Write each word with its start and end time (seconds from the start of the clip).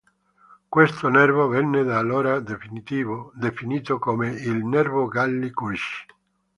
Questo 0.67 1.09
nervo 1.09 1.47
venne 1.47 1.83
da 1.83 1.99
allora 1.99 2.39
definito 2.39 3.99
come 3.99 4.29
il 4.31 4.65
"nervo 4.65 5.05
Galli-Curci". 5.05 6.05